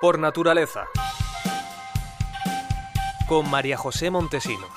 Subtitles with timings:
[0.00, 0.84] Por naturaleza.
[3.26, 4.70] Con María José Montesinos.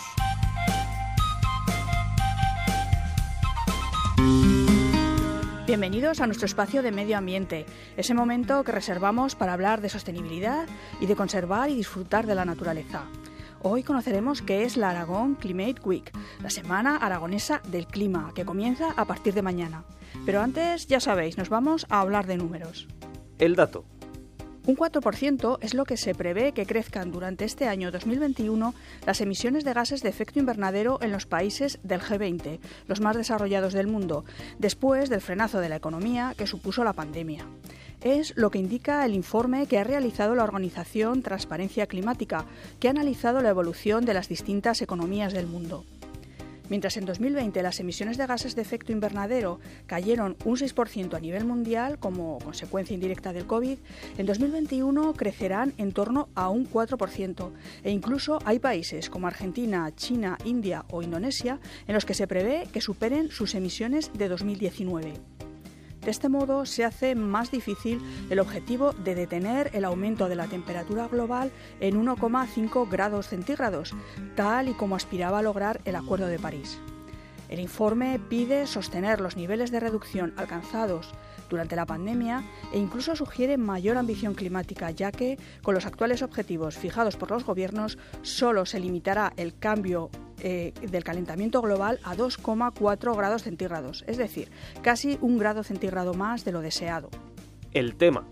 [5.68, 10.68] Bienvenidos a nuestro espacio de medio ambiente, ese momento que reservamos para hablar de sostenibilidad
[11.00, 13.04] y de conservar y disfrutar de la naturaleza.
[13.62, 16.12] Hoy conoceremos qué es la Aragón Climate Week,
[16.42, 19.84] la semana aragonesa del clima, que comienza a partir de mañana.
[20.26, 22.88] Pero antes, ya sabéis, nos vamos a hablar de números.
[23.38, 23.86] El dato.
[24.72, 28.74] Un 4% es lo que se prevé que crezcan durante este año 2021
[29.06, 32.58] las emisiones de gases de efecto invernadero en los países del G20,
[32.88, 34.24] los más desarrollados del mundo,
[34.60, 37.46] después del frenazo de la economía que supuso la pandemia.
[38.00, 42.46] Es lo que indica el informe que ha realizado la organización Transparencia Climática,
[42.80, 45.84] que ha analizado la evolución de las distintas economías del mundo.
[46.72, 51.44] Mientras en 2020 las emisiones de gases de efecto invernadero cayeron un 6% a nivel
[51.44, 53.78] mundial como consecuencia indirecta del COVID,
[54.18, 57.52] en 2021 crecerán en torno a un 4%.
[57.84, 62.70] E incluso hay países como Argentina, China, India o Indonesia en los que se prevé
[62.72, 65.41] que superen sus emisiones de 2019.
[66.04, 70.48] De este modo se hace más difícil el objetivo de detener el aumento de la
[70.48, 73.94] temperatura global en 1,5 grados centígrados,
[74.36, 76.80] tal y como aspiraba a lograr el Acuerdo de París.
[77.50, 81.12] El informe pide sostener los niveles de reducción alcanzados
[81.50, 86.78] durante la pandemia e incluso sugiere mayor ambición climática, ya que con los actuales objetivos
[86.78, 90.10] fijados por los gobiernos solo se limitará el cambio
[90.42, 94.50] eh, del calentamiento global a 2,4 grados centígrados, es decir,
[94.82, 97.10] casi un grado centígrado más de lo deseado.
[97.74, 98.26] El tema.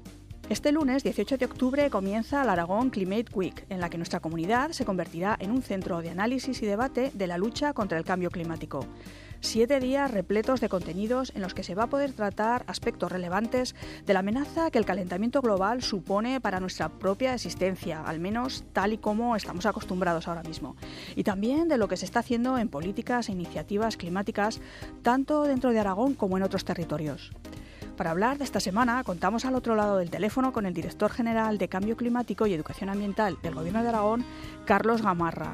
[0.50, 4.72] Este lunes 18 de octubre comienza la Aragón Climate Week, en la que nuestra comunidad
[4.72, 8.32] se convertirá en un centro de análisis y debate de la lucha contra el cambio
[8.32, 8.84] climático.
[9.42, 13.76] Siete días repletos de contenidos en los que se va a poder tratar aspectos relevantes
[14.08, 18.94] de la amenaza que el calentamiento global supone para nuestra propia existencia, al menos tal
[18.94, 20.76] y como estamos acostumbrados ahora mismo.
[21.16, 24.62] Y también de lo que se está haciendo en políticas e iniciativas climáticas,
[25.04, 27.32] tanto dentro de Aragón como en otros territorios.
[28.00, 31.58] Para hablar de esta semana, contamos al otro lado del teléfono con el director general
[31.58, 34.24] de Cambio Climático y Educación Ambiental del Gobierno de Aragón,
[34.64, 35.54] Carlos Gamarra.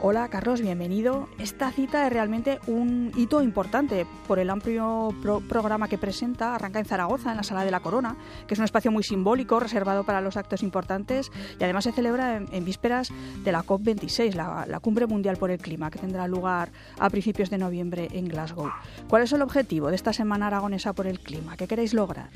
[0.00, 1.28] Hola Carlos, bienvenido.
[1.40, 5.08] Esta cita es realmente un hito importante por el amplio
[5.48, 6.54] programa que presenta.
[6.54, 8.14] Arranca en Zaragoza, en la Sala de la Corona,
[8.46, 12.36] que es un espacio muy simbólico, reservado para los actos importantes y además se celebra
[12.36, 16.68] en, vísperas de la COP26, la, Cumbre Mundial por el Clima, que tendrá lugar
[17.00, 18.70] a principios de noviembre en Glasgow.
[19.08, 21.56] ¿Cuál es el objetivo de esta Semana Aragonesa por el Clima?
[21.56, 22.28] ¿Qué queréis lograr?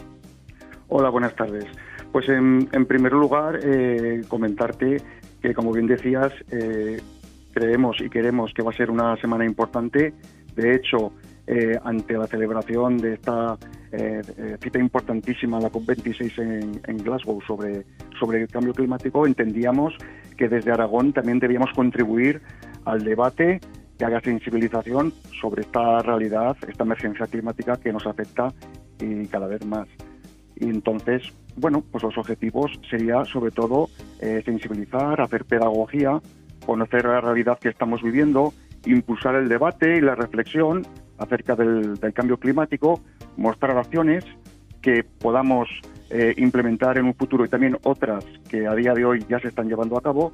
[0.89, 1.67] Hola, buenas tardes.
[2.11, 4.97] Pues en, primer lugar, eh, comentarte
[5.41, 7.01] que, como bien decías, eh,
[7.53, 10.13] creemos y queremos que va a ser una semana importante.
[10.55, 11.13] De hecho,
[11.47, 13.59] eh, ante la celebración de esta
[13.91, 17.85] eh, eh, cita importantísima, la COP26 en, Glasgow, sobre,
[18.19, 19.95] sobre el cambio climático, entendíamos
[20.37, 22.41] que desde Aragón también debíamos contribuir
[22.85, 23.61] al debate
[23.99, 28.53] que haga sensibilización sobre esta realidad, esta emergencia climática que nos afecta
[29.33, 29.89] cada vez más.
[30.55, 31.25] Y entonces,
[31.57, 33.89] bueno, pues los objetivos sería sobre todo
[34.45, 36.21] sensibilizar, hacer pedagogía
[36.65, 38.53] conocer la realidad que estamos viviendo,
[38.87, 40.87] impulsar el debate y la reflexión
[41.19, 43.01] acerca del, cambio climático,
[43.37, 44.25] mostrar acciones
[44.81, 45.69] que podamos
[46.11, 49.49] eh, implementar en un futuro y también otras que a día de hoy ya se
[49.49, 50.33] están llevando a cabo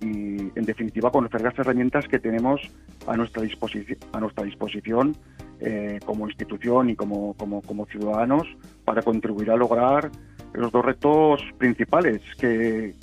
[0.00, 2.60] y, en definitiva, conocer las herramientas que tenemos
[3.06, 5.14] a nuestra, disposición, a nuestra disposición
[5.60, 8.48] eh, como institución y como, como, como ciudadanos
[8.84, 10.10] para contribuir a lograr
[10.54, 12.94] los dos retos principales que,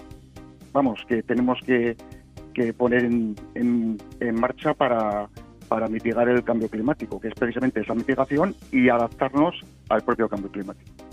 [0.73, 1.95] vamos, que tenemos que
[2.57, 5.29] que poner en, en, marcha para,
[5.67, 10.51] para mitigar el cambio climático, que es precisamente esa mitigación y adaptarnos al propio cambio
[10.51, 11.06] climático.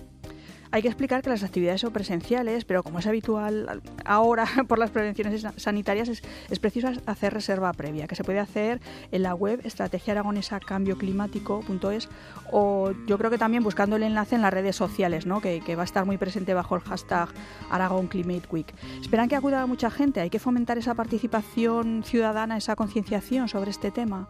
[0.74, 4.90] Hay que explicar que las actividades son presenciales, pero como es habitual ahora por las
[4.90, 6.20] prevenciones sanitarias, es,
[6.58, 8.80] preciso hacer reserva previa, que se puede hacer
[9.12, 12.08] en la web estrategiaaragonesacambioclimático.es
[12.50, 15.40] o yo creo que también buscando el enlace en las redes sociales, ¿no?
[15.40, 17.28] que, va a estar muy presente bajo el hashtag
[17.70, 18.74] Aragon Climate Week.
[19.00, 23.92] Esperan que acuda mucha gente, hay que fomentar esa participación ciudadana, esa concienciación sobre este
[23.92, 24.28] tema.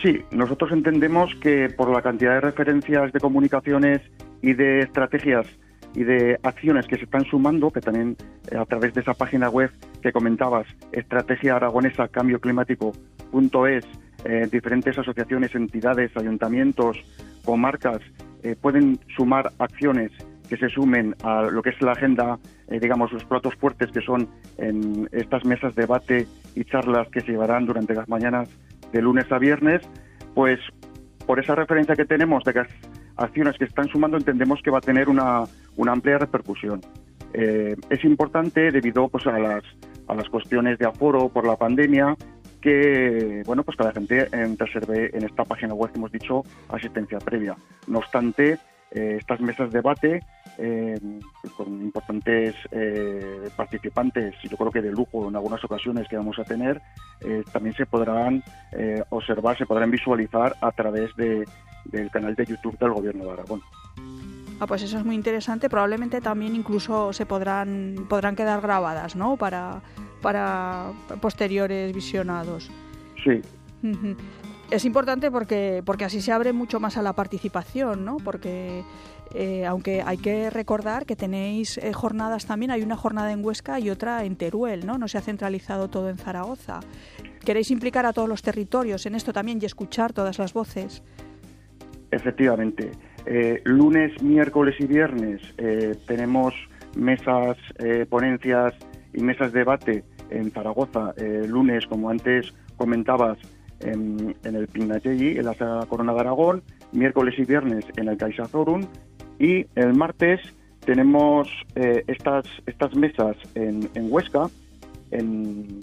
[0.00, 4.00] Sí, nosotros entendemos que por la cantidad de referencias de comunicaciones
[4.42, 5.46] y de estrategias
[5.96, 8.16] y de acciones que se están sumando, que también
[8.50, 9.70] eh, a través de esa página web
[10.02, 13.84] que comentabas, estrategia aragonesa cambio climático.es,
[14.24, 16.98] eh, diferentes asociaciones, entidades, ayuntamientos,
[17.44, 18.00] comarcas
[18.42, 20.12] eh, pueden sumar acciones
[20.48, 22.38] que se sumen a lo que es la agenda,
[22.68, 24.28] digamos, los platos fuertes que son
[24.58, 28.48] en estas mesas de debate y charlas que se llevarán durante las mañanas
[28.92, 29.82] de lunes a viernes,
[30.36, 30.60] pues
[31.26, 32.62] por esa referencia que tenemos de que
[33.16, 35.44] acciones que están sumando entendemos que va a tener una,
[35.76, 36.80] una amplia repercusión.
[37.32, 39.62] es importante debido pues, a, las,
[40.08, 42.16] a las cuestiones de aforo por la pandemia
[42.60, 44.28] que bueno pues que la gente
[44.58, 47.56] reserve en esta página web que hemos dicho asistencia previa.
[47.86, 48.58] No obstante,
[48.92, 50.20] eh, estas mesas de debate
[50.58, 50.98] eh,
[51.56, 56.44] con importantes eh, participantes, yo creo que de lujo en algunas ocasiones que vamos a
[56.44, 56.80] tener,
[57.52, 58.42] también se podrán
[59.10, 61.44] observar, se podrán visualizar a través de,
[61.90, 63.62] del canal de YouTube del Gobierno de Aragón.
[64.58, 65.68] Ah, pues eso es muy interesante.
[65.68, 69.36] Probablemente también incluso se podrán podrán quedar grabadas, ¿no?
[69.36, 69.82] Para
[70.22, 72.70] para posteriores visionados.
[73.22, 73.40] Sí.
[74.70, 78.16] Es importante porque, porque así se abre mucho más a la participación, ¿no?
[78.16, 78.82] Porque
[79.34, 83.78] eh, aunque hay que recordar que tenéis eh, jornadas también, hay una jornada en Huesca
[83.78, 84.98] y otra en Teruel, ¿no?
[84.98, 86.80] No se ha centralizado todo en Zaragoza.
[87.44, 91.02] ¿Queréis implicar a todos los territorios en esto también y escuchar todas las voces?
[92.10, 92.90] Efectivamente.
[93.26, 95.40] Eh, lunes, miércoles y viernes
[96.06, 96.54] tenemos
[96.96, 97.56] mesas,
[98.08, 98.74] ponencias
[99.12, 101.12] y mesas de debate en Zaragoza.
[101.48, 103.38] lunes, como antes comentabas,
[103.80, 106.62] en, el Pignatelli, en la Corona de Aragón,
[106.92, 108.86] miércoles y viernes en el CaixaForum
[109.38, 110.40] y el martes
[110.84, 114.48] tenemos eh, estas, estas mesas en, Huesca,
[115.10, 115.80] en,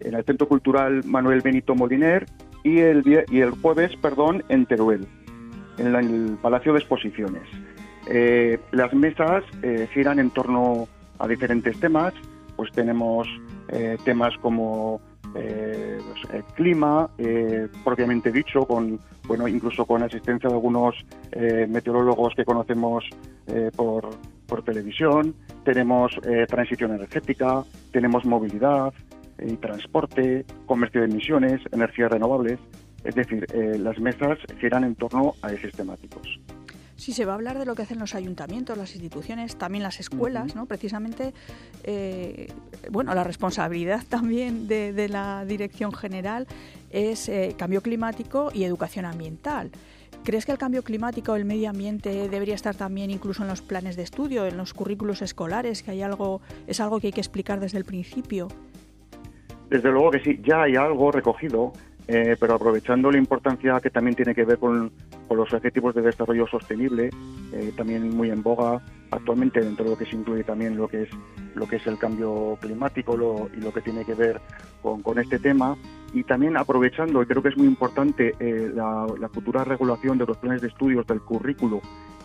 [0.00, 2.26] el Centro Cultural Manuel Benito Moliner
[2.62, 5.06] y el, y el jueves, perdón, en Teruel,
[5.78, 7.42] en, el Palacio de Exposiciones.
[8.08, 10.88] Eh, las mesas eh, giran en torno
[11.18, 12.12] a diferentes temas,
[12.56, 13.26] pues tenemos
[14.04, 15.00] temas como
[15.34, 20.94] eh, pues, el clima eh, propiamente dicho, con bueno incluso con asistencia de algunos
[21.32, 23.04] eh, meteorólogos que conocemos
[23.76, 24.08] por,
[24.46, 25.34] por, televisión.
[25.64, 26.18] Tenemos
[26.48, 27.62] transición energética,
[27.92, 28.94] tenemos movilidad
[29.38, 32.58] y transporte, comercio de emisiones, energías renovables.
[33.04, 33.46] Es decir,
[33.78, 36.40] las mesas giran en torno a ejes temáticos.
[36.96, 39.98] Sí, se va a hablar de lo que hacen los ayuntamientos, las instituciones, también las
[39.98, 40.66] escuelas, ¿no?
[40.66, 41.34] Precisamente,
[41.82, 42.52] eh,
[42.90, 46.46] bueno, la responsabilidad también de, la dirección general
[46.90, 49.70] es eh, cambio climático y educación ambiental.
[50.22, 53.96] ¿Crees que el cambio climático, el medio ambiente, debería estar también incluso en los planes
[53.96, 57.60] de estudio, en los currículos escolares, que hay algo, es algo que hay que explicar
[57.60, 58.48] desde el principio?
[59.68, 61.72] Desde luego que sí, ya hay algo recogido
[62.06, 64.92] eh, pero aprovechando la importancia que también tiene que ver con,
[65.30, 67.10] los objetivos de desarrollo sostenible,
[67.52, 68.80] eh, también muy en boga
[69.10, 71.08] actualmente dentro de lo que se incluye también lo que es
[71.54, 74.40] lo que es el cambio climático y lo que tiene que ver
[74.82, 75.76] con, este tema.
[76.12, 80.36] Y también aprovechando y creo que es muy importante eh, la, futura regulación de los
[80.36, 81.80] planes de estudios del currículo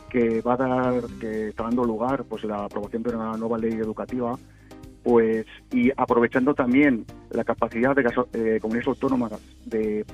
[0.09, 3.73] que va a dar que está dando lugar pues la aprobación de una nueva ley
[3.73, 4.37] educativa
[5.03, 9.31] pues y aprovechando también la capacidad de las eh, comunidades autónomas
[9.65, 10.05] de,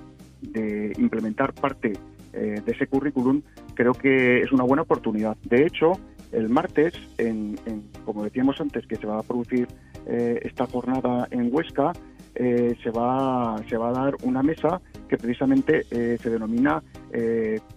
[0.97, 1.93] implementar parte
[2.33, 3.41] eh, de ese currículum,
[3.73, 5.35] creo que es una buena oportunidad.
[5.43, 5.93] De hecho,
[6.31, 7.57] el martes, en,
[8.05, 9.67] como decíamos antes, que se va a producir
[10.05, 11.93] eh, esta jornada en Huesca,
[12.35, 16.83] se, va, se va a dar una mesa que precisamente se denomina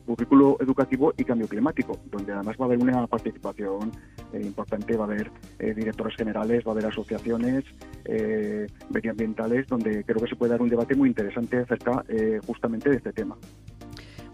[0.05, 3.93] currículo educativo y cambio climático, donde además va a haber una participación
[4.33, 7.65] eh, importante, va a haber eh, directores generales, va a haber asociaciones
[8.05, 12.05] eh, medioambientales, donde creo que se puede dar un debate muy interesante acerca
[12.47, 13.37] justamente de este tema.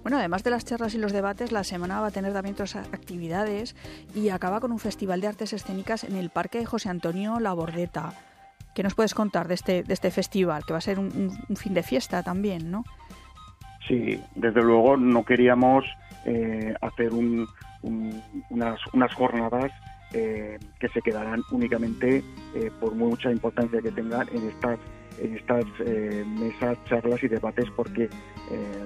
[0.02, 2.74] Bueno, además de las charlas y los debates, la semana va a tener también otras
[2.76, 3.76] actividades
[4.14, 8.12] y acaba con un festival de artes escénicas en el Parque José Antonio La Bordeta.
[8.74, 10.64] ¿Qué nos puedes contar de este, de este festival?
[10.66, 12.84] Que va a ser un, fin de fiesta también, ¿no?
[13.86, 15.84] Sí, desde luego no queríamos
[16.80, 17.46] hacer un,
[18.50, 19.70] unas, unas jornadas
[20.14, 22.22] eh, que se quedarán únicamente
[22.54, 24.78] eh, por mucha importancia que tengan en estas
[25.18, 28.08] en estas eh, mesas, charlas y debates porque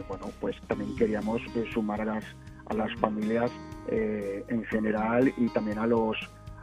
[0.08, 1.42] bueno pues también queríamos
[1.72, 3.50] sumar a las familias
[3.90, 6.16] en general y también a los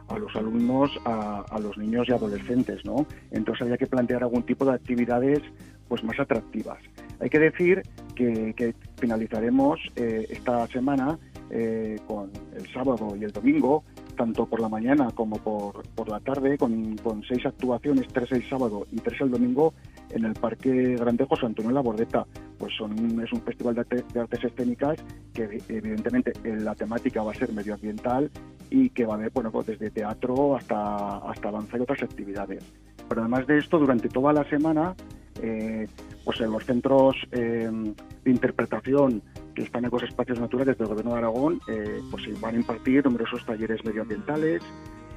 [0.08, 3.06] a los alumnos, a, los niños y adolescentes, ¿no?
[3.32, 5.40] Entonces había que plantear algún tipo de actividades
[5.88, 6.78] pues más atractivas.
[7.18, 7.82] Hay que decir
[8.14, 11.18] que, finalizaremos esta semana
[11.48, 13.84] eh, con el sábado y el domingo,
[14.16, 18.48] tanto por la mañana como por, por la tarde, con, con, seis actuaciones, tres el
[18.48, 19.74] sábado y tres el domingo,
[20.10, 22.26] en el Parque Grande José Antonio La Bordeta.
[22.58, 24.98] Pues son, es un festival de, artes escénicas
[25.32, 28.30] que evidentemente la temática va a ser medioambiental
[28.70, 32.64] y que va a haber bueno, pues desde teatro hasta, hasta danza y otras actividades.
[33.08, 34.94] Pero además de esto, durante toda la semana,
[35.42, 35.86] eh,
[36.24, 37.70] pues en los centros eh,
[38.24, 39.22] de interpretación
[39.62, 43.84] están los espacios naturales del Gobierno de Aragón, eh, pues van a impartir numerosos talleres
[43.84, 44.62] medioambientales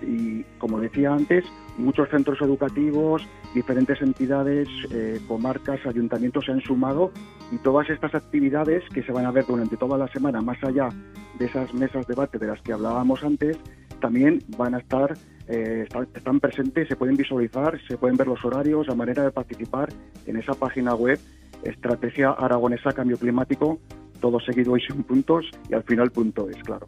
[0.01, 1.43] y, como decía antes,
[1.77, 7.11] muchos centros educativos, diferentes entidades, eh, comarcas, ayuntamientos se han sumado
[7.51, 10.89] y todas estas actividades que se van a ver durante toda la semana, más allá
[11.37, 13.57] de esas mesas de debate de las que hablábamos antes,
[13.99, 15.17] también van a estar,
[15.47, 19.89] eh, están, presentes, se pueden visualizar, se pueden ver los horarios, la manera de participar
[20.25, 21.19] en esa página web
[21.63, 23.79] Estrategia Aragonesa Cambio Climático,
[24.19, 26.87] todo seguido y sin puntos y al final punto es, claro.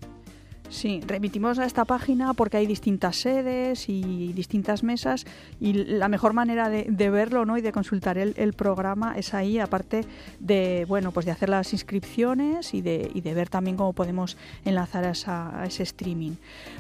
[0.72, 5.26] Sí, remitimos a esta página porque hay distintas sedes y distintas mesas
[5.60, 7.58] y la mejor manera de, verlo ¿no?
[7.58, 10.06] y de consultar el, programa es ahí, aparte
[10.40, 14.38] de bueno pues de hacer las inscripciones y de, y de ver también cómo podemos
[14.64, 16.36] enlazar a, ese streaming.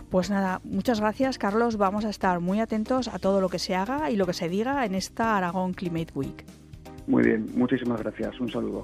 [0.10, 3.76] Pues nada, muchas gracias Carlos, vamos a estar muy atentos a todo lo que se
[3.76, 6.46] haga y lo que se diga en esta Aragón Climate Week.
[7.08, 8.84] Muy bien, muchísimas gracias, un saludo.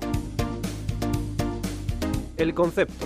[2.38, 3.04] El concepto.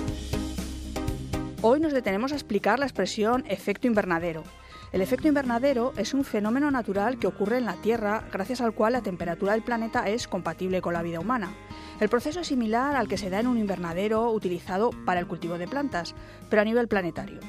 [1.61, 4.43] Hoy nos detenemos a explicar la expresión efecto invernadero.
[4.91, 8.91] El efecto invernadero es un fenómeno natural que ocurre en la Tierra gracias al cual
[8.91, 11.55] la temperatura del planeta es compatible con la vida humana.
[12.01, 15.57] El proceso es similar al que se da en un invernadero utilizado para el cultivo
[15.57, 16.13] de plantas,
[16.49, 17.39] pero a nivel planetario.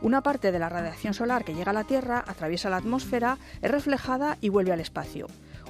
[0.00, 3.70] Una parte de la radiación solar que llega a la Tierra atraviesa la atmósfera, es
[3.72, 5.26] reflejada y vuelve al espacio.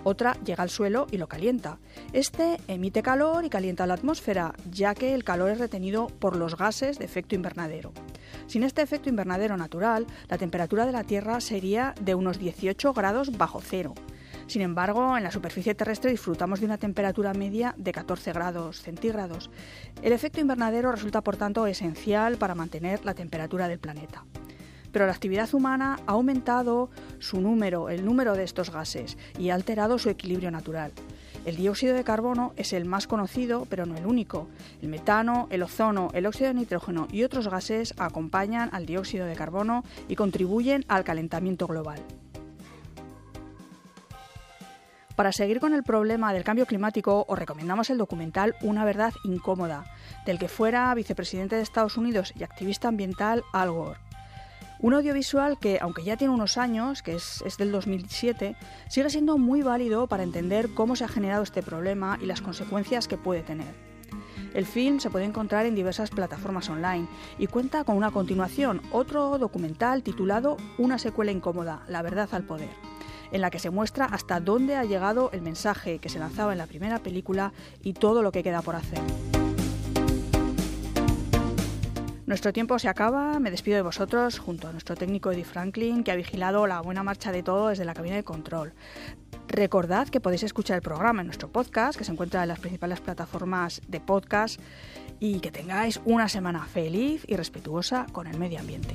[0.09, 1.81] Otra llega al suelo y lo calienta.
[2.15, 6.57] Este emite calor y calienta la atmósfera, ya que el calor es retenido por los
[6.57, 7.93] gases de efecto invernadero.
[8.47, 13.37] Sin este efecto invernadero natural, la temperatura de la Tierra sería de unos 18 grados
[13.37, 13.93] bajo cero.
[14.47, 19.51] Sin embargo, en la superficie terrestre disfrutamos de una temperatura media de 14 grados centígrados.
[20.01, 24.25] El efecto invernadero resulta, por tanto, esencial para mantener la temperatura del planeta
[24.99, 26.91] pero la actividad humana ha aumentado
[27.21, 30.91] su número, el número de estos gases, y ha alterado su equilibrio natural.
[31.45, 34.49] El dióxido de carbono es el más conocido, pero no el único.
[34.83, 39.37] El metano, el ozono, el óxido de nitrógeno y otros gases acompañan al dióxido de
[39.37, 42.01] carbono y contribuyen al calentamiento global.
[45.15, 49.85] Para seguir con el problema del cambio climático, os recomendamos el documental Una verdad incómoda,
[50.27, 54.08] del que fuera vicepresidente de Estados Unidos y activista ambiental Al Gore.
[54.81, 58.55] Un audiovisual que, aunque ya tiene unos años, que es, del 2007,
[58.89, 63.09] sigue siendo muy válido para entender cómo se ha generado este problema y las consecuencias
[63.09, 63.75] que puede tener.
[64.55, 67.09] El film se puede encontrar en diversas plataformas online
[67.39, 72.71] y cuenta con una continuación, otro documental titulado Una secuela incómoda, la verdad al poder,
[73.33, 76.59] en la que se muestra hasta dónde ha llegado el mensaje que se lanzaba en
[76.59, 79.01] la primera película y todo lo que queda por hacer.
[82.29, 86.13] Nuestro tiempo se acaba, me despido de vosotros junto a nuestro técnico Eddie Franklin, que
[86.13, 88.75] ha vigilado la buena marcha de todo desde la cabina de control.
[89.47, 93.01] Recordad que podéis escuchar el programa en nuestro podcast, que se encuentra en las principales
[93.01, 94.61] plataformas de podcast,
[95.19, 98.93] y que tengáis una semana feliz y respetuosa con el medio ambiente.